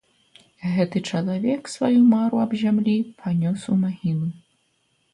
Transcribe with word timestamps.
Гэты 0.77 0.97
чалавек 1.11 1.69
сваю 1.75 2.01
мару 2.15 2.41
аб 2.47 2.51
зямлі 2.65 2.97
панёс 3.23 3.59
у 3.77 3.79
магілу. 3.87 4.27